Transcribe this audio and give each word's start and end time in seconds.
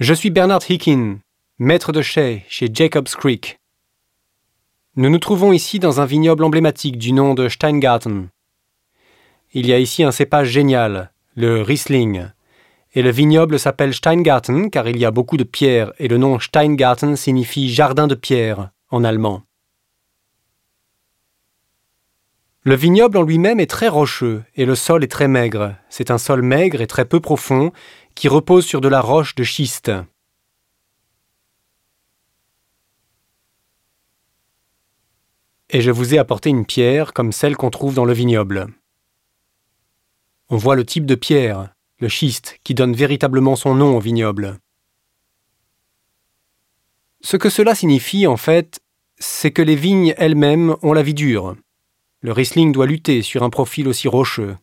Je 0.00 0.14
suis 0.14 0.30
Bernard 0.30 0.60
Hickin, 0.68 1.18
maître 1.58 1.90
de 1.90 2.02
chai 2.02 2.44
chez 2.48 2.70
Jacobs 2.72 3.08
Creek. 3.08 3.58
Nous 4.94 5.10
nous 5.10 5.18
trouvons 5.18 5.52
ici 5.52 5.80
dans 5.80 6.00
un 6.00 6.04
vignoble 6.04 6.44
emblématique 6.44 6.98
du 6.98 7.10
nom 7.10 7.34
de 7.34 7.48
Steingarten. 7.48 8.28
Il 9.54 9.66
y 9.66 9.72
a 9.72 9.80
ici 9.80 10.04
un 10.04 10.12
cépage 10.12 10.50
génial, 10.50 11.10
le 11.34 11.62
Riesling, 11.62 12.28
et 12.94 13.02
le 13.02 13.10
vignoble 13.10 13.58
s'appelle 13.58 13.92
Steingarten 13.92 14.70
car 14.70 14.86
il 14.86 14.98
y 14.98 15.04
a 15.04 15.10
beaucoup 15.10 15.36
de 15.36 15.42
pierres 15.42 15.92
et 15.98 16.06
le 16.06 16.16
nom 16.16 16.38
Steingarten 16.38 17.16
signifie 17.16 17.68
jardin 17.68 18.06
de 18.06 18.14
pierres 18.14 18.70
en 18.90 19.02
allemand. 19.02 19.42
Le 22.62 22.76
vignoble 22.76 23.16
en 23.16 23.22
lui-même 23.22 23.60
est 23.60 23.70
très 23.70 23.88
rocheux 23.88 24.44
et 24.54 24.64
le 24.64 24.74
sol 24.74 25.02
est 25.02 25.10
très 25.10 25.26
maigre. 25.26 25.74
C'est 25.88 26.10
un 26.10 26.18
sol 26.18 26.42
maigre 26.42 26.82
et 26.82 26.86
très 26.86 27.04
peu 27.04 27.18
profond 27.18 27.72
qui 28.18 28.26
repose 28.26 28.66
sur 28.66 28.80
de 28.80 28.88
la 28.88 29.00
roche 29.00 29.36
de 29.36 29.44
schiste. 29.44 29.92
Et 35.70 35.80
je 35.80 35.92
vous 35.92 36.14
ai 36.14 36.18
apporté 36.18 36.50
une 36.50 36.66
pierre 36.66 37.12
comme 37.12 37.30
celle 37.30 37.56
qu'on 37.56 37.70
trouve 37.70 37.94
dans 37.94 38.04
le 38.04 38.12
vignoble. 38.12 38.74
On 40.48 40.56
voit 40.56 40.74
le 40.74 40.84
type 40.84 41.06
de 41.06 41.14
pierre, 41.14 41.72
le 42.00 42.08
schiste, 42.08 42.58
qui 42.64 42.74
donne 42.74 42.92
véritablement 42.92 43.54
son 43.54 43.76
nom 43.76 43.96
au 43.96 44.00
vignoble. 44.00 44.58
Ce 47.20 47.36
que 47.36 47.50
cela 47.50 47.76
signifie, 47.76 48.26
en 48.26 48.36
fait, 48.36 48.80
c'est 49.18 49.52
que 49.52 49.62
les 49.62 49.76
vignes 49.76 50.14
elles-mêmes 50.16 50.74
ont 50.82 50.92
la 50.92 51.04
vie 51.04 51.14
dure. 51.14 51.54
Le 52.22 52.32
Riesling 52.32 52.72
doit 52.72 52.86
lutter 52.86 53.22
sur 53.22 53.44
un 53.44 53.50
profil 53.50 53.86
aussi 53.86 54.08
rocheux. 54.08 54.56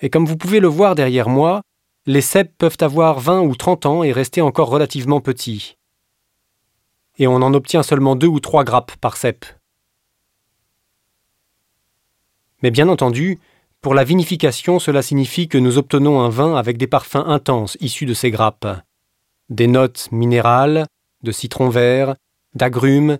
Et 0.00 0.10
comme 0.10 0.26
vous 0.26 0.36
pouvez 0.36 0.60
le 0.60 0.68
voir 0.68 0.94
derrière 0.94 1.28
moi, 1.28 1.62
les 2.06 2.20
cèpes 2.20 2.56
peuvent 2.56 2.76
avoir 2.80 3.20
20 3.20 3.40
ou 3.42 3.54
30 3.54 3.86
ans 3.86 4.02
et 4.02 4.12
rester 4.12 4.40
encore 4.40 4.68
relativement 4.68 5.20
petits. 5.20 5.76
Et 7.18 7.26
on 7.26 7.36
en 7.36 7.52
obtient 7.54 7.82
seulement 7.82 8.16
deux 8.16 8.28
ou 8.28 8.40
trois 8.40 8.64
grappes 8.64 8.96
par 8.96 9.16
cep. 9.16 9.44
Mais 12.62 12.70
bien 12.70 12.88
entendu, 12.88 13.38
pour 13.80 13.94
la 13.94 14.04
vinification, 14.04 14.78
cela 14.78 15.02
signifie 15.02 15.48
que 15.48 15.58
nous 15.58 15.78
obtenons 15.78 16.20
un 16.20 16.28
vin 16.28 16.56
avec 16.56 16.78
des 16.78 16.86
parfums 16.86 17.24
intenses 17.26 17.76
issus 17.80 18.06
de 18.06 18.14
ces 18.14 18.30
grappes. 18.30 18.66
Des 19.50 19.66
notes 19.66 20.08
minérales, 20.12 20.86
de 21.22 21.32
citron 21.32 21.68
vert, 21.68 22.14
d'agrumes, 22.54 23.18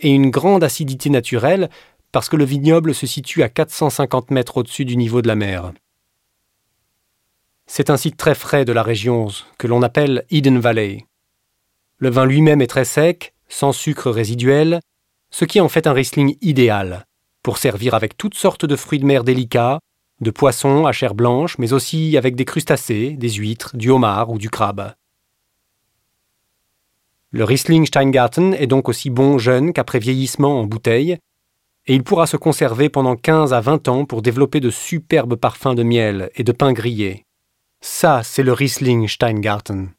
et 0.00 0.10
une 0.10 0.30
grande 0.30 0.64
acidité 0.64 1.10
naturelle 1.10 1.70
parce 2.12 2.28
que 2.28 2.36
le 2.36 2.44
vignoble 2.44 2.94
se 2.94 3.06
situe 3.06 3.42
à 3.42 3.48
450 3.48 4.30
mètres 4.30 4.56
au-dessus 4.58 4.84
du 4.84 4.96
niveau 4.96 5.22
de 5.22 5.28
la 5.28 5.34
mer. 5.34 5.72
C'est 7.70 7.90
un 7.90 7.98
site 7.98 8.16
très 8.16 8.34
frais 8.34 8.64
de 8.64 8.72
la 8.72 8.82
région 8.82 9.28
que 9.58 9.66
l'on 9.66 9.82
appelle 9.82 10.24
Eden 10.30 10.58
Valley. 10.58 11.06
Le 11.98 12.08
vin 12.08 12.24
lui-même 12.24 12.62
est 12.62 12.66
très 12.66 12.86
sec, 12.86 13.34
sans 13.48 13.72
sucre 13.72 14.10
résiduel, 14.10 14.80
ce 15.30 15.44
qui 15.44 15.60
en 15.60 15.68
fait 15.68 15.86
un 15.86 15.92
Riesling 15.92 16.36
idéal 16.40 17.04
pour 17.42 17.58
servir 17.58 17.94
avec 17.94 18.16
toutes 18.16 18.34
sortes 18.34 18.64
de 18.64 18.74
fruits 18.74 18.98
de 18.98 19.04
mer 19.04 19.22
délicats, 19.22 19.80
de 20.20 20.30
poissons 20.30 20.86
à 20.86 20.92
chair 20.92 21.14
blanche, 21.14 21.58
mais 21.58 21.74
aussi 21.74 22.16
avec 22.16 22.34
des 22.34 22.46
crustacés, 22.46 23.10
des 23.10 23.30
huîtres, 23.30 23.76
du 23.76 23.90
homard 23.90 24.30
ou 24.30 24.38
du 24.38 24.48
crabe. 24.48 24.94
Le 27.30 27.44
Riesling 27.44 27.84
Steingarten 27.84 28.54
est 28.54 28.66
donc 28.66 28.88
aussi 28.88 29.10
bon 29.10 29.36
jeune 29.38 29.74
qu'après 29.74 29.98
vieillissement 29.98 30.58
en 30.60 30.64
bouteille, 30.64 31.18
et 31.86 31.94
il 31.94 32.02
pourra 32.02 32.26
se 32.26 32.38
conserver 32.38 32.88
pendant 32.88 33.14
15 33.14 33.52
à 33.52 33.60
20 33.60 33.88
ans 33.88 34.04
pour 34.06 34.22
développer 34.22 34.60
de 34.60 34.70
superbes 34.70 35.36
parfums 35.36 35.74
de 35.74 35.82
miel 35.82 36.30
et 36.34 36.44
de 36.44 36.52
pain 36.52 36.72
grillé. 36.72 37.26
Ça, 37.80 38.22
c'est 38.24 38.42
le 38.42 38.52
Riesling 38.52 39.06
Steingarten. 39.06 39.92